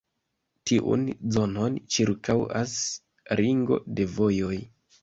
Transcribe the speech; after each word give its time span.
Tiun 0.69 1.03
zonon 1.35 1.77
ĉirkaŭas 1.97 2.75
ringo 3.43 3.83
de 3.97 4.13
vojoj. 4.19 4.55